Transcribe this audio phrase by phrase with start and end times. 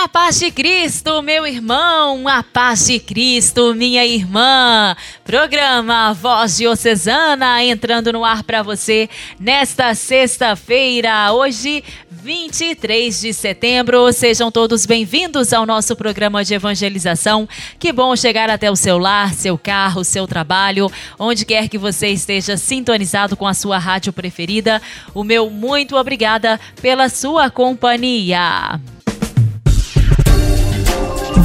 [0.00, 4.96] A paz de Cristo, meu irmão, a paz de Cristo, minha irmã.
[5.24, 9.10] Programa Voz Diocesana entrando no ar para você
[9.40, 11.82] nesta sexta-feira, hoje,
[12.12, 14.12] 23 de setembro.
[14.12, 17.48] Sejam todos bem-vindos ao nosso programa de evangelização.
[17.76, 22.06] Que bom chegar até o seu lar, seu carro, seu trabalho, onde quer que você
[22.10, 24.80] esteja sintonizado com a sua rádio preferida.
[25.12, 28.78] O meu muito obrigada pela sua companhia.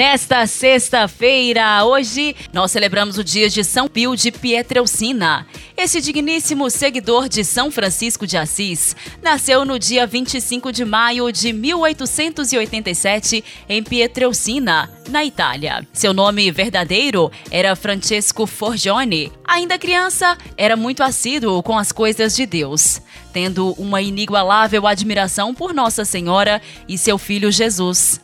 [0.00, 5.46] Nesta sexta-feira, hoje, nós celebramos o dia de São Pio de Pietrelcina.
[5.76, 11.52] Esse digníssimo seguidor de São Francisco de Assis nasceu no dia 25 de maio de
[11.52, 15.86] 1887 em Pietrelcina, na Itália.
[15.92, 19.30] Seu nome verdadeiro era Francesco Forgione.
[19.44, 23.02] Ainda criança, era muito assíduo com as coisas de Deus,
[23.34, 28.18] tendo uma inigualável admiração por Nossa Senhora e seu filho Jesus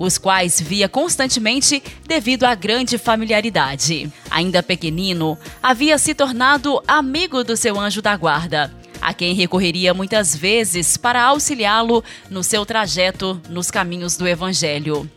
[0.00, 4.10] os quais via constantemente devido à grande familiaridade.
[4.30, 10.34] Ainda pequenino, havia se tornado amigo do seu anjo da guarda, a quem recorreria muitas
[10.34, 15.08] vezes para auxiliá-lo no seu trajeto nos caminhos do Evangelho.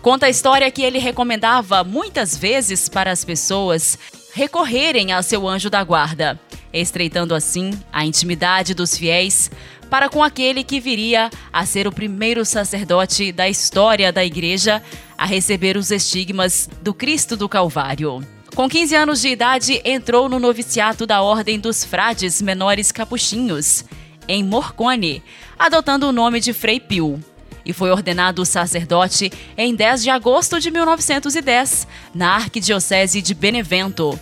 [0.00, 3.98] Conta a história que ele recomendava muitas vezes para as pessoas
[4.32, 6.38] recorrerem ao seu anjo da guarda,
[6.72, 9.50] estreitando assim a intimidade dos fiéis
[9.88, 14.82] para com aquele que viria a ser o primeiro sacerdote da história da igreja
[15.16, 18.22] a receber os estigmas do Cristo do Calvário.
[18.54, 23.84] Com 15 anos de idade, entrou no noviciato da Ordem dos Frades Menores Capuchinhos,
[24.26, 25.22] em Morcone,
[25.58, 27.22] adotando o nome de Frei Pio.
[27.64, 34.18] E foi ordenado sacerdote em 10 de agosto de 1910, na Arquidiocese de Benevento.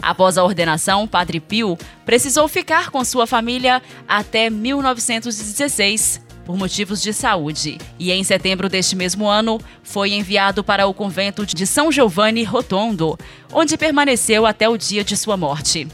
[0.00, 7.12] Após a ordenação, Padre Pio precisou ficar com sua família até 1916 por motivos de
[7.12, 7.76] saúde.
[7.98, 13.18] E em setembro deste mesmo ano, foi enviado para o convento de São Giovanni Rotondo,
[13.52, 15.88] onde permaneceu até o dia de sua morte.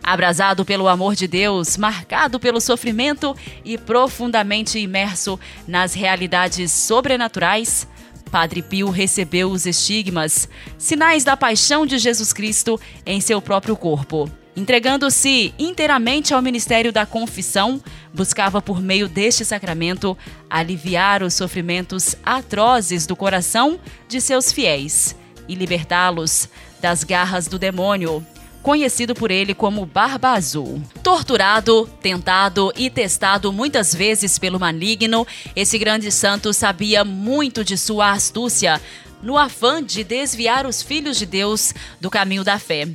[0.00, 7.86] Abrasado pelo amor de Deus, marcado pelo sofrimento e profundamente imerso nas realidades sobrenaturais,
[8.28, 14.30] Padre Pio recebeu os estigmas, sinais da paixão de Jesus Cristo em seu próprio corpo.
[14.56, 17.80] Entregando-se inteiramente ao ministério da confissão,
[18.12, 20.18] buscava por meio deste sacramento
[20.50, 23.78] aliviar os sofrimentos atrozes do coração
[24.08, 25.14] de seus fiéis
[25.48, 26.48] e libertá-los
[26.80, 28.24] das garras do demônio,
[28.62, 30.82] conhecido por ele como Barba Azul.
[31.02, 38.10] Torturado, tentado e testado muitas vezes pelo maligno, esse grande santo sabia muito de sua
[38.10, 38.80] astúcia
[39.22, 42.86] no afã de desviar os filhos de Deus do caminho da fé.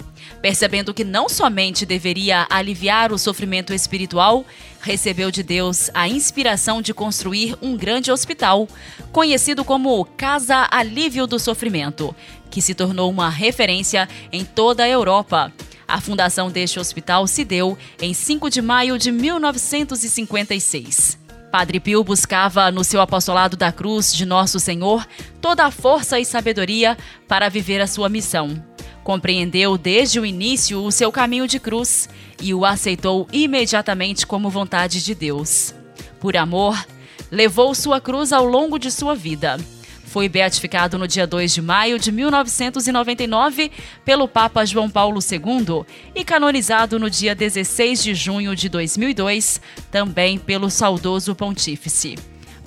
[0.44, 4.46] Percebendo que não somente deveria aliviar o sofrimento espiritual,
[4.82, 8.68] recebeu de Deus a inspiração de construir um grande hospital,
[9.14, 12.14] conhecido como Casa Alívio do Sofrimento,
[12.52, 15.50] que se tornou uma referência em toda a Europa.
[15.88, 21.18] A fundação deste hospital se deu em 5 de maio de 1956.
[21.50, 25.08] Padre Pio buscava no seu apostolado da cruz de Nosso Senhor
[25.40, 26.98] toda a força e sabedoria
[27.30, 28.73] para viver a sua missão.
[29.04, 32.08] Compreendeu desde o início o seu caminho de cruz
[32.42, 35.76] e o aceitou imediatamente como vontade de Deus.
[36.20, 36.86] Por amor,
[37.30, 39.58] levou sua cruz ao longo de sua vida.
[40.06, 43.72] Foi beatificado no dia 2 de maio de 1999
[44.06, 45.84] pelo Papa João Paulo II
[46.14, 49.60] e canonizado no dia 16 de junho de 2002,
[49.92, 52.16] também pelo saudoso Pontífice.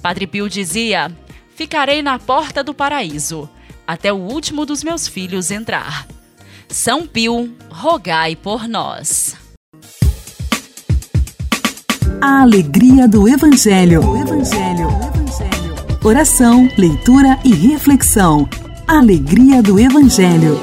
[0.03, 1.10] Padre Pio dizia:
[1.54, 3.48] Ficarei na porta do paraíso,
[3.86, 6.16] até o último dos meus filhos entrar.
[6.69, 9.37] São Pio, rogai por nós.
[12.21, 14.01] A alegria do Evangelho.
[14.01, 14.89] O Evangelho.
[14.89, 15.98] O Evangelho.
[16.04, 18.48] Oração, leitura e reflexão.
[18.86, 20.59] Alegria do Evangelho.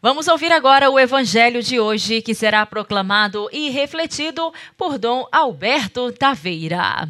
[0.00, 6.10] Vamos ouvir agora o Evangelho de hoje, que será proclamado e refletido por Dom Alberto
[6.12, 7.08] Taveira.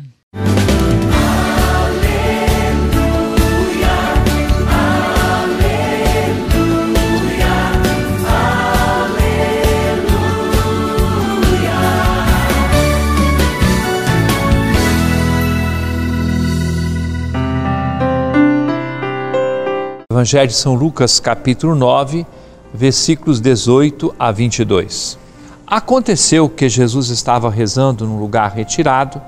[20.23, 22.25] Evangelho de São Lucas, capítulo 9,
[22.73, 25.19] versículos 18 a 22.
[25.67, 29.21] Aconteceu que Jesus estava rezando num lugar retirado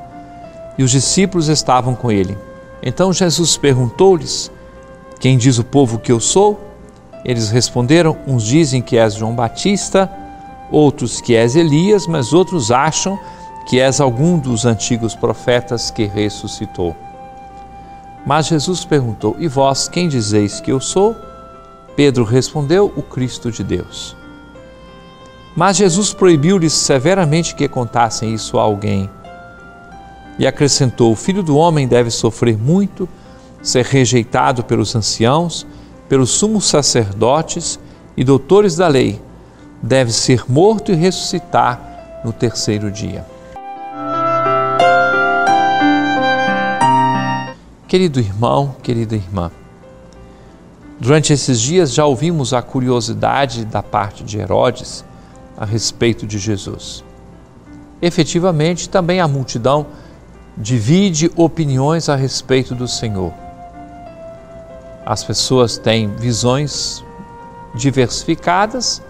[0.79, 2.39] e os discípulos estavam com ele.
[2.81, 4.53] Então Jesus perguntou-lhes:
[5.19, 6.61] Quem diz o povo que eu sou?
[7.25, 10.09] Eles responderam: Uns dizem que és João Batista,
[10.71, 13.19] outros que és Elias, mas outros acham
[13.69, 16.95] que és algum dos antigos profetas que ressuscitou.
[18.27, 21.15] Mas Jesus perguntou: E vós quem dizeis que eu sou?
[21.95, 24.17] Pedro respondeu: O Cristo de Deus.
[25.55, 29.09] Mas Jesus proibiu-lhes severamente que contassem isso a alguém.
[30.39, 33.09] E acrescentou: O filho do homem deve sofrer muito,
[33.63, 35.67] ser rejeitado pelos anciãos,
[36.09, 37.79] pelos sumos sacerdotes
[38.17, 39.21] e doutores da lei,
[39.83, 43.34] deve ser morto e ressuscitar no terceiro dia.
[47.87, 49.51] Querido irmão, querida irmã,
[50.99, 55.05] durante esses dias já ouvimos a curiosidade da parte de Herodes
[55.57, 57.05] a respeito de Jesus.
[58.01, 59.87] Efetivamente, também a multidão
[60.57, 63.33] divide opiniões a respeito do Senhor.
[65.05, 67.05] As pessoas têm visões
[67.75, 69.03] diversificadas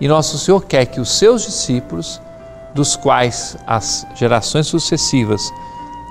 [0.00, 2.20] e Nosso Senhor quer que os seus discípulos,
[2.74, 5.52] dos quais as gerações sucessivas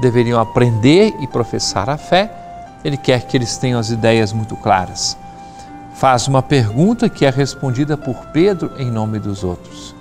[0.01, 2.31] deveriam aprender e professar a fé,
[2.83, 5.15] Ele quer que eles tenham as ideias muito claras.
[5.93, 9.95] Faz uma pergunta que é respondida por Pedro em nome dos outros.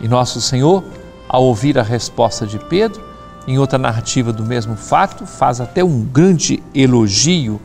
[0.00, 0.82] E Nosso Senhor,
[1.28, 3.06] ao ouvir a resposta de Pedro,
[3.46, 7.60] em outra narrativa do mesmo fato, faz até um grande elogio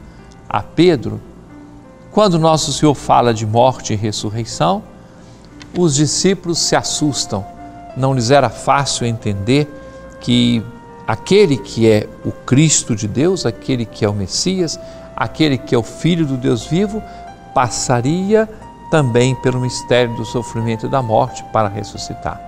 [0.49, 1.21] a Pedro.
[2.11, 4.83] Quando Nosso Senhor fala de morte e ressurreição,
[5.77, 7.45] os discípulos se assustam.
[7.95, 9.67] Não lhes era fácil entender
[10.19, 10.63] que
[11.07, 14.79] aquele que é o Cristo de Deus, aquele que é o Messias,
[15.15, 17.01] aquele que é o Filho do Deus vivo,
[17.53, 18.50] passaria
[18.89, 22.39] também pelo mistério do sofrimento e da morte para ressuscitar.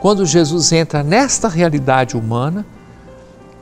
[0.00, 2.64] Quando Jesus entra nesta realidade humana,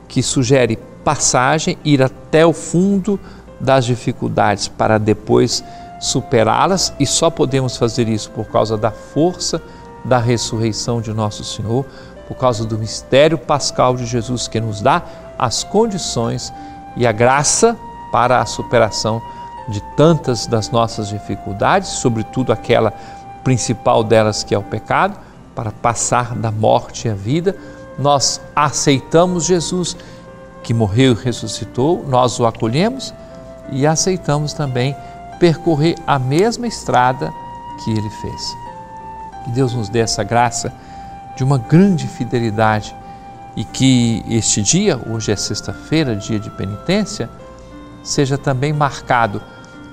[0.07, 3.19] que sugere passagem, ir até o fundo
[3.59, 5.63] das dificuldades para depois
[5.99, 9.61] superá-las, e só podemos fazer isso por causa da força
[10.05, 11.85] da ressurreição de nosso Senhor,
[12.29, 15.01] por causa do mistério pascal de Jesus que nos dá
[15.37, 16.53] as condições
[16.95, 17.75] e a graça
[18.11, 19.19] para a superação
[19.67, 22.93] de tantas das nossas dificuldades, sobretudo aquela
[23.43, 25.17] principal delas que é o pecado,
[25.55, 27.55] para passar da morte à vida,
[27.97, 29.97] nós aceitamos Jesus
[30.63, 33.13] que morreu e ressuscitou, nós o acolhemos
[33.71, 34.95] e aceitamos também
[35.39, 37.33] percorrer a mesma estrada
[37.83, 38.55] que ele fez.
[39.43, 40.71] Que Deus nos dê essa graça
[41.39, 42.93] de uma grande fidelidade
[43.55, 47.29] e que este dia, hoje é sexta-feira, dia de penitência,
[48.03, 49.41] seja também marcado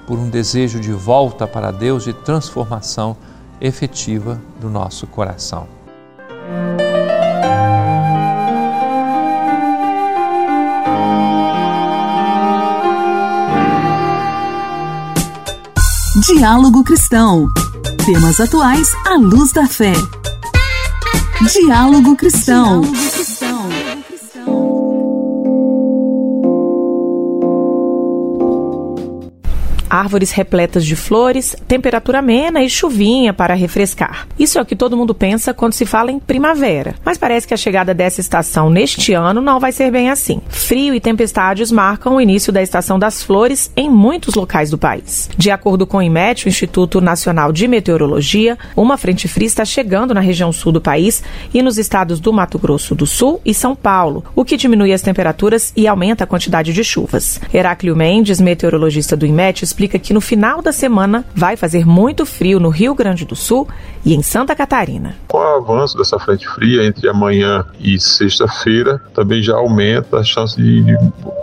[0.09, 3.17] por um desejo de volta para Deus, de transformação
[3.61, 5.69] efetiva do nosso coração.
[16.27, 17.47] Diálogo Cristão.
[18.05, 19.93] Temas atuais à luz da fé.
[21.45, 22.81] Diálogo Cristão.
[22.81, 23.16] Diálogo
[29.97, 34.27] árvores repletas de flores, temperatura amena e chuvinha para refrescar.
[34.39, 37.55] Isso é o que todo mundo pensa quando se fala em primavera, mas parece que
[37.55, 40.41] a chegada dessa estação neste ano não vai ser bem assim.
[40.49, 45.31] Frio e tempestades marcam o início da estação das flores em muitos locais do país.
[45.37, 50.13] De acordo com o IMET, o Instituto Nacional de Meteorologia, uma frente fria está chegando
[50.13, 51.23] na região sul do país
[51.55, 55.03] e nos estados do Mato Grosso do Sul e São Paulo, o que diminui as
[55.03, 57.41] temperaturas e aumenta a quantidade de chuvas.
[57.53, 62.59] Heráclio Mendes, meteorologista do IMET, explica que no final da semana vai fazer muito frio
[62.59, 63.69] no Rio Grande do Sul
[64.05, 65.17] e em Santa Catarina.
[65.27, 70.57] Com o avanço dessa frente fria entre amanhã e sexta-feira, também já aumenta a chance
[70.57, 70.97] de, de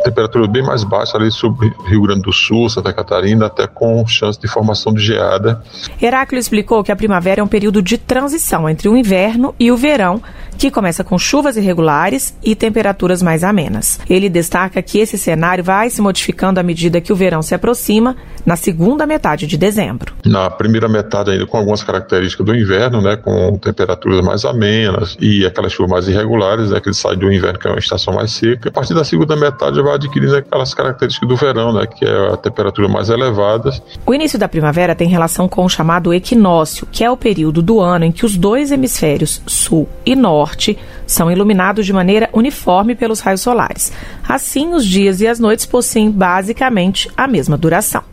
[0.04, 4.40] temperatura bem mais baixa ali sobre Rio Grande do Sul, Santa Catarina, até com chance
[4.40, 5.62] de formação de geada.
[6.02, 9.78] Heráclio explicou que a primavera é um período de transição entre o inverno e o
[9.78, 10.22] verão,
[10.58, 14.00] que começa com chuvas irregulares e temperaturas mais amenas.
[14.10, 18.16] Ele destaca que esse cenário vai se modificando à medida que o verão se aproxima,
[18.46, 20.14] na segunda metade de dezembro.
[20.26, 25.46] Na primeira metade, ainda com algumas características do inverno, né, com temperaturas mais amenas e
[25.46, 28.32] aquelas chuvas mais irregulares, né, que ele sai do inverno, que é uma estação mais
[28.32, 28.70] seca.
[28.70, 32.38] A partir da segunda metade, vai adquirindo aquelas características do verão, né, que é a
[32.38, 33.72] temperatura mais elevada.
[34.06, 37.80] O início da primavera tem relação com o chamado equinócio, que é o período do
[37.80, 43.20] ano em que os dois hemisférios, sul e norte, são iluminados de maneira uniforme pelos
[43.20, 43.92] raios solares.
[44.28, 48.13] Assim, os dias e as noites possuem basicamente a mesma duração.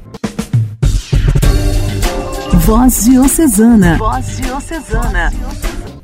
[2.70, 3.98] Voz Diocesana.
[3.98, 5.32] Voz Diocesana.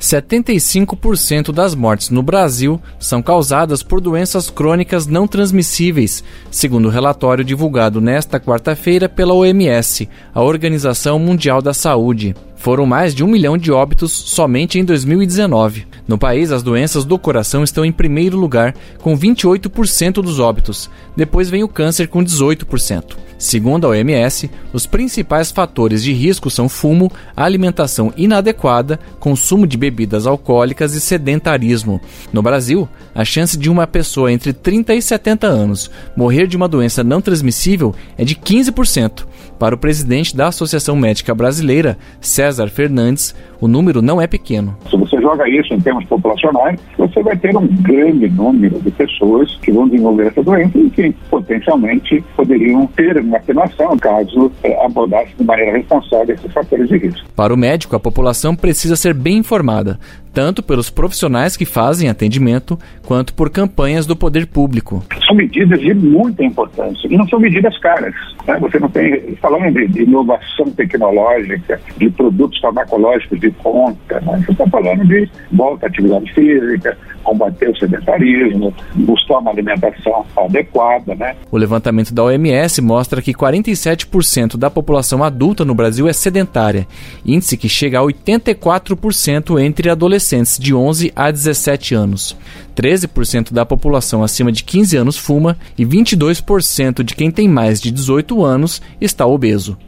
[0.00, 7.44] 75% das mortes no Brasil são causadas por doenças crônicas não transmissíveis, segundo o relatório
[7.44, 12.34] divulgado nesta quarta-feira pela OMS, a Organização Mundial da Saúde.
[12.66, 15.86] Foram mais de um milhão de óbitos somente em 2019.
[16.08, 20.90] No país, as doenças do coração estão em primeiro lugar, com 28% dos óbitos.
[21.14, 23.16] Depois vem o câncer, com 18%.
[23.38, 30.26] Segundo a OMS, os principais fatores de risco são fumo, alimentação inadequada, consumo de bebidas
[30.26, 32.00] alcoólicas e sedentarismo.
[32.32, 36.66] No Brasil, a chance de uma pessoa entre 30 e 70 anos morrer de uma
[36.66, 39.26] doença não transmissível é de 15%.
[39.58, 44.76] Para o presidente da Associação Médica Brasileira, César Fernandes, o número não é pequeno.
[44.90, 49.56] Se você joga isso em termos populacionais, você vai ter um grande número de pessoas
[49.62, 55.32] que vão desenvolver essa doença e que potencialmente poderiam ter uma atenuação caso é, abordasse
[55.38, 57.26] de maneira responsável esses fatores de risco.
[57.34, 59.98] Para o médico, a população precisa ser bem informada,
[60.32, 65.02] tanto pelos profissionais que fazem atendimento, quanto por campanhas do poder público.
[65.26, 68.14] São medidas de muita importância e não são medidas caras.
[68.46, 68.58] Né?
[68.60, 74.42] Você não tem, falando de, inovação tecnológica, de produtos farmacológicos de ponta, né?
[74.44, 81.14] você está falando de volta à atividade física, combater o sedentarismo, buscar uma alimentação adequada.
[81.14, 81.36] Né?
[81.50, 86.86] O levantamento da OMS mostra que 47% da população adulta no Brasil é sedentária,
[87.24, 92.36] índice que chega a 84% entre adolescentes de 11 a 17 anos.
[92.76, 97.90] 13% da população acima de 15 anos fuma e 22% de quem tem mais de
[97.90, 99.78] 18 anos está obeso.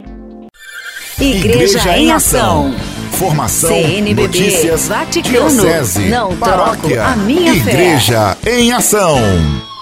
[1.19, 2.73] Igreja, Igreja em Ação.
[3.19, 8.57] Formação, CNBB, notícias, Vaticano, diocese, não paróquia, a minha Igreja fé.
[8.61, 9.17] em Ação.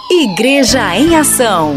[0.10, 1.76] Igreja em Ação.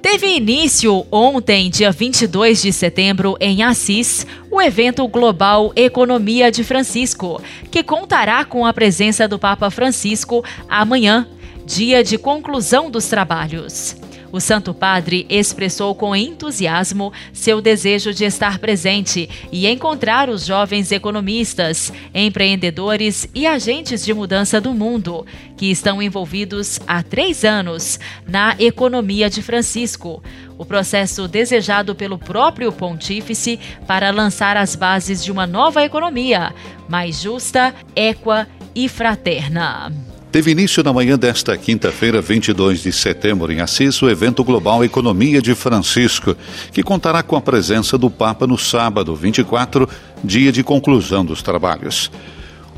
[0.00, 7.42] Teve início ontem, dia 22 de setembro, em Assis, o evento global Economia de Francisco,
[7.70, 11.28] que contará com a presença do Papa Francisco amanhã,
[11.66, 13.94] dia de conclusão dos trabalhos.
[14.32, 20.90] O Santo Padre expressou com entusiasmo seu desejo de estar presente e encontrar os jovens
[20.90, 28.56] economistas, empreendedores e agentes de mudança do mundo que estão envolvidos há três anos na
[28.58, 30.22] economia de Francisco,
[30.56, 36.54] o processo desejado pelo próprio Pontífice para lançar as bases de uma nova economia
[36.88, 40.11] mais justa, equa e fraterna.
[40.32, 45.42] Teve início na manhã desta quinta-feira, 22 de setembro, em Assis, o evento global Economia
[45.42, 46.34] de Francisco,
[46.72, 49.86] que contará com a presença do Papa no sábado, 24,
[50.24, 52.10] dia de conclusão dos trabalhos.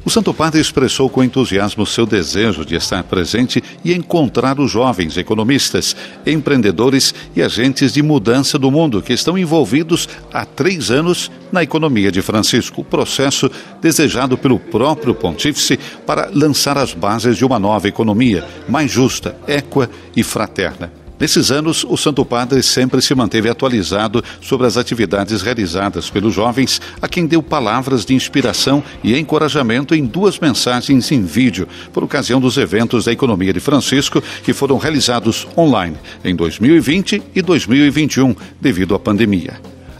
[0.05, 5.17] O Santo Padre expressou com entusiasmo seu desejo de estar presente e encontrar os jovens
[5.17, 5.97] economistas,
[6.27, 12.13] empreendedores e agentes de mudança do mundo que estão envolvidos há três anos na economia
[12.13, 18.45] de Francisco, processo desejado pelo próprio Pontífice para lançar as bases de uma nova economia
[18.69, 21.04] mais justa, equa e fraterna.
[21.18, 26.80] Nesses anos, o Santo Padre sempre se manteve atualizado sobre as atividades realizadas pelos jovens,
[27.00, 32.40] a quem deu palavras de inspiração e encorajamento em duas mensagens em vídeo, por ocasião
[32.40, 38.94] dos eventos da Economia de Francisco, que foram realizados online em 2020 e 2021, devido
[38.94, 39.54] à pandemia.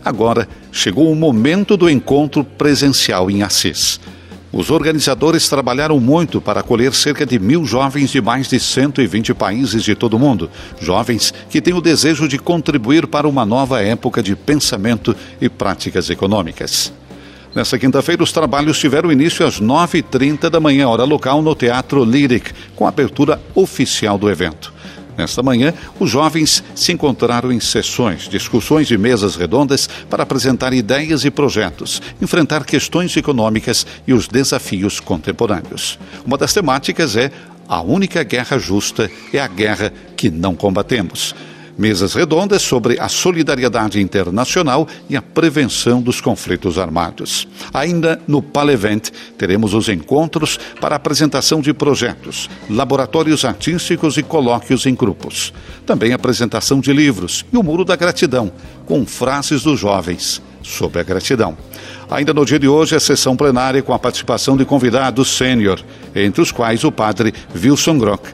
[0.05, 4.01] Agora chegou o momento do encontro presencial em Assis.
[4.57, 9.83] Os organizadores trabalharam muito para acolher cerca de mil jovens de mais de 120 países
[9.83, 10.49] de todo o mundo.
[10.81, 16.09] Jovens que têm o desejo de contribuir para uma nova época de pensamento e práticas
[16.09, 16.93] econômicas.
[17.53, 22.53] Nessa quinta-feira, os trabalhos tiveram início às 9h30 da manhã, hora local, no Teatro Lyric,
[22.77, 24.74] com a abertura oficial do evento.
[25.17, 31.25] Nesta manhã, os jovens se encontraram em sessões, discussões e mesas redondas para apresentar ideias
[31.25, 35.99] e projetos, enfrentar questões econômicas e os desafios contemporâneos.
[36.27, 37.31] Uma das temáticas é
[37.69, 41.35] a única guerra justa é a guerra que não combatemos
[41.77, 47.47] mesas redondas sobre a solidariedade internacional e a prevenção dos conflitos armados.
[47.73, 54.95] Ainda no Palevent, teremos os encontros para apresentação de projetos, laboratórios artísticos e colóquios em
[54.95, 55.53] grupos.
[55.87, 58.53] Também apresentação de livros e o Muro da Gratidão,
[58.87, 61.57] com frases dos jovens sobre a gratidão.
[62.11, 65.81] Ainda no dia de hoje, a sessão plenária com a participação de convidados sênior,
[66.15, 68.29] entre os quais o padre Wilson Grock,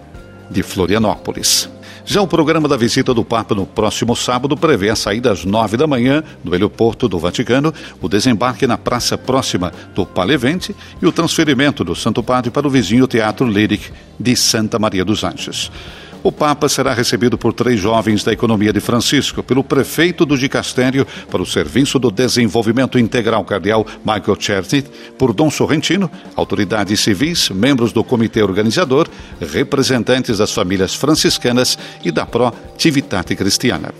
[0.50, 1.68] de Florianópolis.
[2.04, 5.76] Já o programa da visita do Papa no próximo sábado prevê a saída às nove
[5.76, 11.12] da manhã do heliporto do Vaticano, o desembarque na praça próxima do Palevente e o
[11.12, 15.70] transferimento do Santo Padre para o vizinho Teatro Lyric de Santa Maria dos Anjos.
[16.22, 21.06] O Papa será recebido por três jovens da economia de Francisco, pelo prefeito do Dicastério
[21.30, 24.84] para o Serviço do Desenvolvimento Integral Cardeal Michael Cherny,
[25.16, 29.08] por Dom Sorrentino, autoridades civis, membros do comitê organizador,
[29.40, 33.94] representantes das famílias franciscanas e da Pro Civitate Cristiana.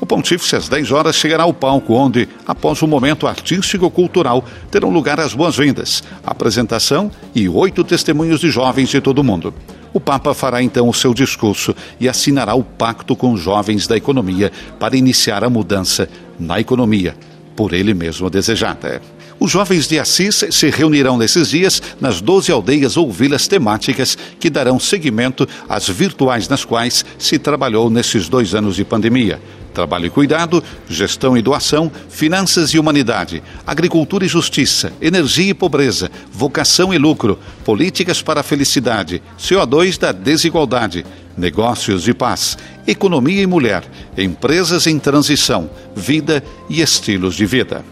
[0.00, 5.20] O Pontífice, às 10 horas, chegará ao palco, onde, após um momento artístico-cultural, terão lugar
[5.20, 9.54] as boas-vindas, apresentação e oito testemunhos de jovens de todo o mundo.
[9.92, 14.52] O Papa fará então o seu discurso e assinará o pacto com jovens da economia
[14.78, 17.16] para iniciar a mudança na economia,
[17.56, 19.02] por ele mesmo desejada.
[19.42, 24.50] Os jovens de Assis se reunirão nesses dias nas 12 aldeias ou vilas temáticas que
[24.50, 29.40] darão seguimento às virtuais nas quais se trabalhou nesses dois anos de pandemia.
[29.72, 36.10] Trabalho e cuidado, gestão e doação, finanças e humanidade, agricultura e justiça, energia e pobreza,
[36.30, 43.46] vocação e lucro, políticas para a felicidade, CO2 da desigualdade, negócios de paz, economia e
[43.46, 43.84] mulher,
[44.18, 47.82] empresas em transição, vida e estilos de vida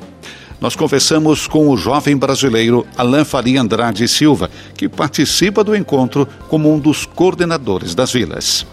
[0.60, 6.72] nós conversamos com o jovem brasileiro Alain Faria Andrade Silva, que participa do encontro como
[6.72, 8.66] um dos coordenadores das vilas.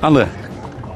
[0.00, 0.28] Alain,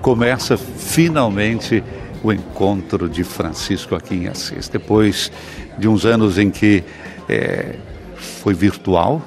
[0.00, 1.84] começa finalmente
[2.22, 5.30] o encontro de Francisco aqui em Assis, depois
[5.78, 6.82] de uns anos em que
[7.28, 7.76] é,
[8.16, 9.22] foi virtual,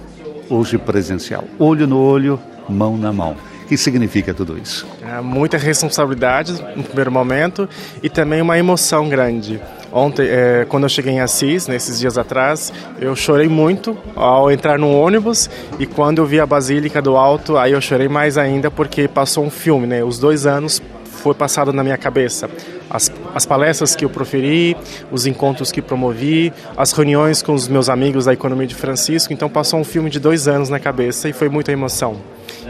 [0.50, 3.36] hoje presencial, olho no olho, mão na mão.
[3.63, 4.86] O que significa tudo isso?
[5.01, 7.67] É muita responsabilidade no primeiro momento
[8.01, 9.60] e também uma emoção grande.
[9.93, 14.79] Ontem, é, quando eu cheguei em Assis, nesses dias atrás, eu chorei muito ao entrar
[14.79, 15.47] no ônibus
[15.77, 19.45] e quando eu vi a Basílica do Alto, aí eu chorei mais ainda porque passou
[19.45, 20.03] um filme, né?
[20.03, 22.50] Os dois anos foi passado na minha cabeça.
[22.89, 24.75] As, as palestras que eu proferi,
[25.12, 29.31] os encontros que promovi, as reuniões com os meus amigos da Economia de Francisco.
[29.31, 32.17] Então passou um filme de dois anos na cabeça e foi muita emoção.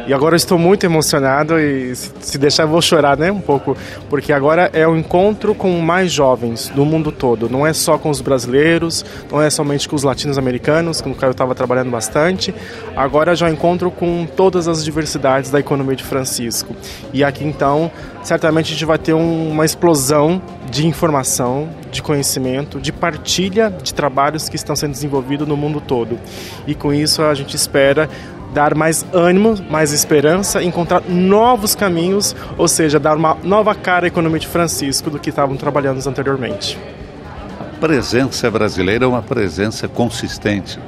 [0.08, 3.78] E agora estou muito emocionado e se deixar vou chorar, né, um pouco,
[4.10, 7.50] porque agora é um encontro com mais jovens do mundo todo.
[7.50, 11.30] Não é só com os brasileiros, não é somente com os latinos-americanos, com o qual
[11.30, 12.54] eu estava trabalhando bastante.
[12.96, 16.76] Agora já encontro com todas as diversidades da economia de Francisco.
[17.14, 17.92] E aqui então,
[18.24, 24.50] certamente a gente vai ter uma explosão de informação, de conhecimento, de partilha de trabalhos
[24.50, 26.18] que estão sendo desenvolvidos no mundo todo.
[26.66, 28.10] E com isso a gente espera
[28.54, 34.08] dar mais ânimo, mais esperança, encontrar novos caminhos, ou seja, dar uma nova cara à
[34.08, 36.80] economia de Francisco do que estavam trabalhando anteriormente.
[37.60, 40.80] A presença brasileira é uma presença consistente.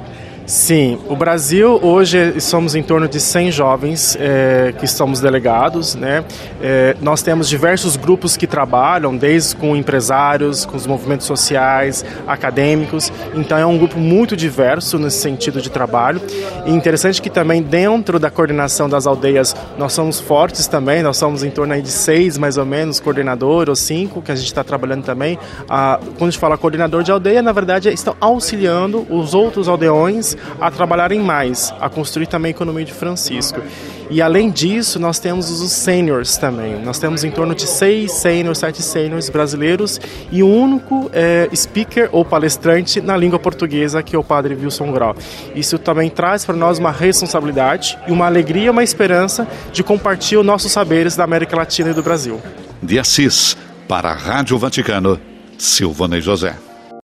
[0.46, 6.24] Sim, o Brasil hoje somos em torno de 100 jovens é, que somos delegados, né?
[6.62, 13.12] É, nós temos diversos grupos que trabalham, desde com empresários, com os movimentos sociais, acadêmicos.
[13.34, 16.20] Então é um grupo muito diverso nesse sentido de trabalho.
[16.64, 21.02] E interessante que também dentro da coordenação das aldeias nós somos fortes também.
[21.02, 24.46] Nós somos em torno de seis mais ou menos coordenador ou cinco que a gente
[24.46, 25.36] está trabalhando também.
[25.68, 30.35] Ah, quando a gente fala coordenador de aldeia, na verdade estão auxiliando os outros aldeões
[30.60, 33.60] a trabalharem mais, a construir também a economia de Francisco.
[34.08, 36.80] E além disso, nós temos os seniors também.
[36.82, 42.08] Nós temos em torno de seis seniors, sete seniors brasileiros e um único é, speaker
[42.12, 45.16] ou palestrante na língua portuguesa, que é o padre Wilson Grau.
[45.54, 50.46] Isso também traz para nós uma responsabilidade e uma alegria, uma esperança de compartilhar os
[50.46, 52.40] nossos saberes da América Latina e do Brasil.
[52.82, 53.56] De Assis,
[53.88, 55.20] para a Rádio Vaticano,
[55.58, 56.56] Silvana e José.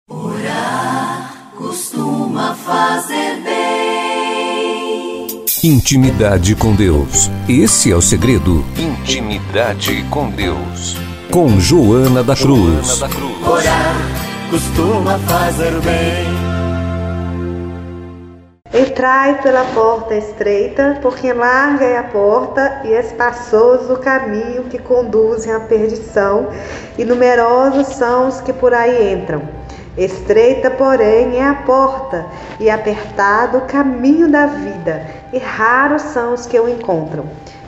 [0.08, 3.13] Orar costuma fazer
[5.66, 7.30] Intimidade com Deus.
[7.48, 8.62] Esse é o segredo.
[8.76, 10.94] Intimidade com Deus.
[11.30, 12.86] Com Joana da Cruz.
[12.86, 13.48] Joana da Cruz.
[13.48, 13.96] Orar
[14.50, 16.44] costuma fazer bem.
[18.78, 25.50] Entrai pela porta estreita, porque larga é a porta e espaçoso o caminho que conduzem
[25.50, 26.50] à perdição,
[26.98, 29.53] e numerosos são os que por aí entram.
[29.96, 32.26] Estreita, porém, é a porta,
[32.58, 37.24] e apertado o caminho da vida, e raros são os que o encontram.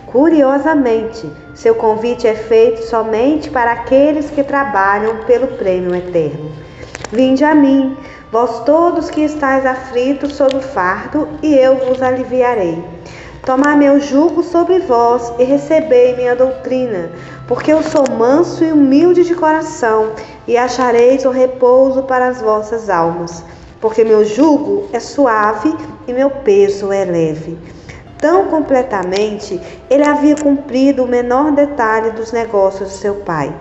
[0.07, 6.51] Curiosamente, seu convite é feito somente para aqueles que trabalham pelo prêmio eterno.
[7.13, 7.97] Vinde a mim,
[8.33, 12.83] vós todos que estáis aflitos sob o fardo, e eu vos aliviarei.
[13.47, 17.13] Tomai meu jugo sobre vós e recebei minha doutrina,
[17.47, 20.11] porque eu sou manso e humilde de coração,
[20.49, 23.45] e achareis o repouso para as vossas almas.
[23.81, 25.73] Porque meu jugo é suave
[26.09, 27.57] e meu peso é leve.
[28.19, 33.55] Tão completamente ele havia cumprido o menor detalhe dos negócios de seu pai,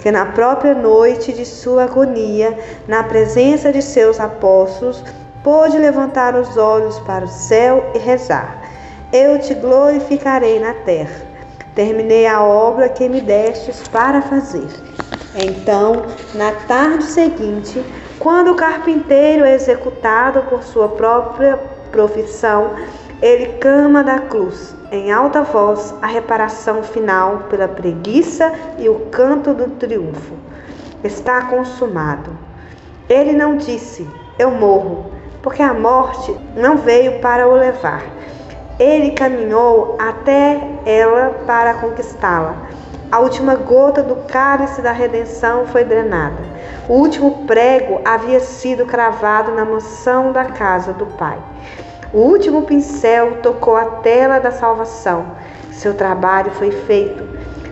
[0.00, 5.02] que na própria noite de sua agonia, na presença de seus apóstolos,
[5.42, 8.70] pôde levantar os olhos para o céu e rezar
[9.12, 11.26] eu te glorificarei na terra.
[11.74, 14.68] Terminei a obra que me destes para fazer.
[15.34, 17.84] Então, na tarde seguinte,
[18.18, 21.58] quando o carpinteiro é executado por sua própria
[21.90, 22.70] profissão,
[23.20, 29.52] ele clama da cruz, em alta voz, a reparação final pela preguiça e o canto
[29.52, 30.34] do triunfo.
[31.04, 32.30] Está consumado.
[33.08, 35.10] Ele não disse, eu morro,
[35.42, 38.02] porque a morte não veio para o levar.
[38.78, 42.56] Ele caminhou até ela para conquistá-la.
[43.10, 46.38] A última gota do cálice da redenção foi drenada.
[46.88, 51.38] O último prego havia sido cravado na mansão da casa do Pai.
[52.12, 55.26] O último pincel tocou a tela da salvação.
[55.70, 57.22] Seu trabalho foi feito,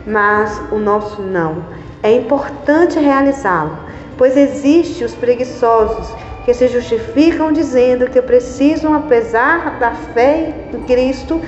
[0.06, 1.64] mas o nosso não.
[2.02, 3.76] É importante realizá-lo,
[4.16, 6.14] pois existem os preguiçosos
[6.50, 11.40] que se justificam dizendo que precisam, apesar da fé em Cristo,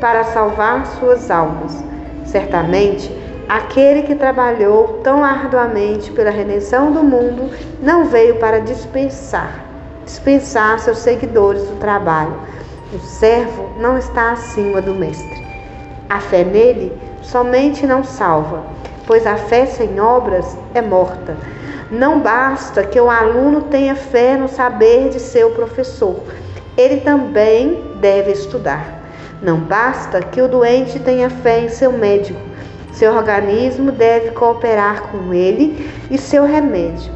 [0.00, 1.84] para salvar suas almas.
[2.24, 3.14] Certamente,
[3.48, 7.48] Aquele que trabalhou tão arduamente pela redenção do mundo
[7.80, 9.64] não veio para dispensar,
[10.04, 12.34] dispensar seus seguidores do trabalho.
[12.92, 15.46] O servo não está acima do mestre.
[16.10, 16.92] A fé nele
[17.22, 18.64] somente não salva,
[19.06, 21.36] pois a fé sem obras é morta.
[21.90, 26.20] Não basta que o aluno tenha fé no saber de seu professor,
[26.76, 29.02] ele também deve estudar.
[29.40, 32.40] Não basta que o doente tenha fé em seu médico,
[32.92, 37.12] seu organismo deve cooperar com ele e seu remédio.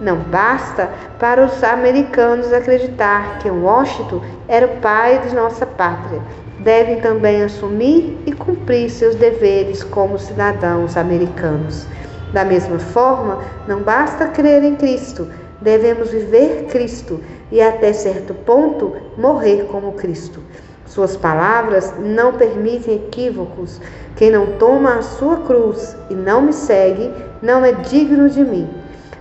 [0.00, 6.22] Não basta para os americanos acreditar que Washington era o pai de nossa pátria.
[6.60, 11.86] Devem também assumir e cumprir seus deveres como cidadãos americanos.
[12.34, 15.28] Da mesma forma, não basta crer em Cristo,
[15.60, 17.20] devemos viver Cristo
[17.52, 20.40] e, até certo ponto, morrer como Cristo.
[20.84, 23.80] Suas palavras não permitem equívocos.
[24.16, 27.08] Quem não toma a sua cruz e não me segue,
[27.40, 28.68] não é digno de mim.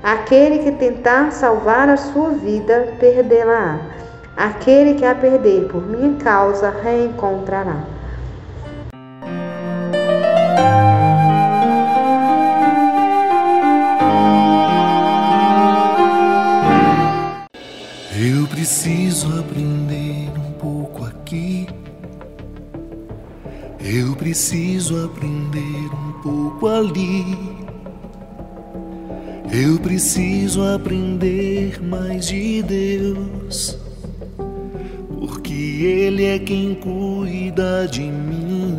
[0.02, 3.78] Aquele que tentar salvar a sua vida, perdê-la-á.
[4.36, 7.93] Aquele que a perder por minha causa, reencontrará.
[24.34, 27.38] Preciso aprender um pouco ali.
[29.52, 33.78] Eu preciso aprender mais de Deus,
[35.08, 38.76] porque Ele é quem cuida de mim.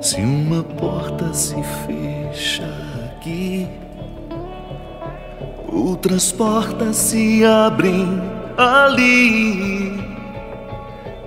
[0.00, 1.54] Se uma porta se
[1.86, 2.66] fecha
[3.04, 3.68] aqui,
[5.72, 8.20] outras portas se abrem
[8.58, 9.89] ali.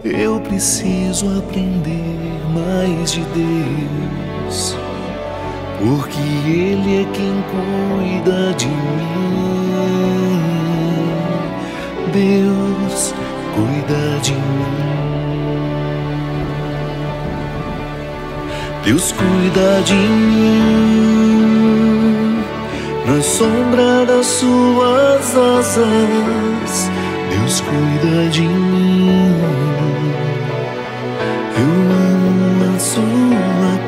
[0.05, 4.77] Eu preciso aprender mais de Deus,
[5.79, 8.73] porque Ele é quem cuida de mim.
[12.11, 13.15] Deus
[13.55, 14.41] cuida de mim.
[18.83, 20.83] Deus cuida de mim
[23.05, 26.91] na sombra das suas asas.
[27.29, 29.62] Deus cuida de mim.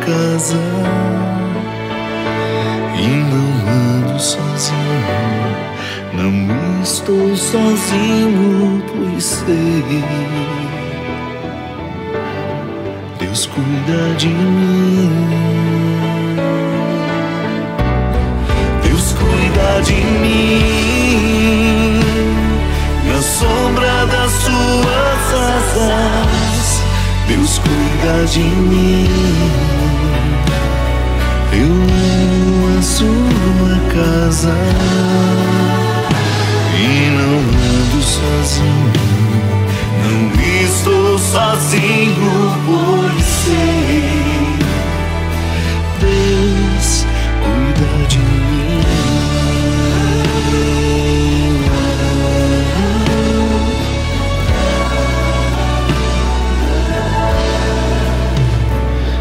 [0.06, 0.60] Casa
[2.96, 5.56] e não ando sozinho.
[6.14, 10.04] Não estou sozinho, pois sei.
[13.20, 15.12] Deus cuida de mim.
[18.84, 22.00] Deus cuida de mim
[23.08, 26.84] na sombra das suas asas.
[27.28, 29.65] Deus cuida de mim.
[33.96, 34.54] Casa
[36.78, 38.92] e não ando sozinho.
[40.04, 40.22] Não
[40.66, 42.34] estou sozinho,
[42.66, 44.04] pois sei.
[46.02, 47.06] Deus
[47.42, 48.82] cuida de mim.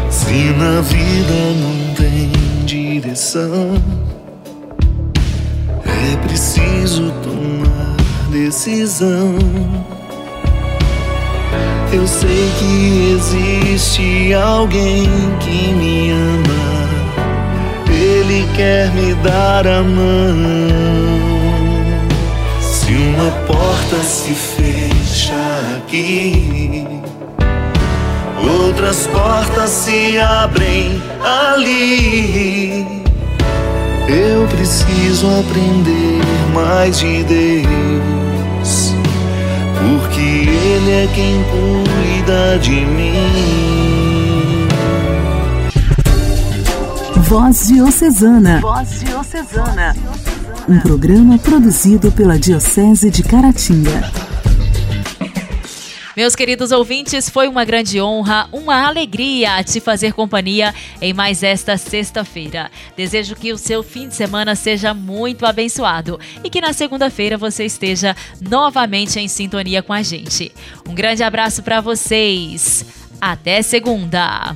[0.09, 2.31] Se na vida não tem
[2.65, 3.81] direção,
[8.65, 9.35] decisão.
[11.93, 15.07] Eu sei que existe alguém
[15.39, 16.89] que me ama.
[17.87, 21.05] Ele quer me dar a mão.
[22.59, 26.87] Se uma porta se fecha aqui,
[28.63, 33.05] outras portas se abrem ali.
[34.07, 36.21] Eu preciso aprender
[36.53, 38.24] mais de Deus,
[39.85, 44.67] porque Ele é quem cuida de mim.
[47.27, 48.59] Voz Diocesana.
[48.61, 49.95] Voz Diocesana.
[50.67, 54.24] Um programa produzido pela Diocese de Caratinga.
[56.15, 61.77] Meus queridos ouvintes, foi uma grande honra, uma alegria te fazer companhia em mais esta
[61.77, 62.71] sexta-feira.
[62.95, 67.65] Desejo que o seu fim de semana seja muito abençoado e que na segunda-feira você
[67.65, 70.53] esteja novamente em sintonia com a gente.
[70.87, 72.85] Um grande abraço para vocês.
[73.19, 74.55] Até segunda.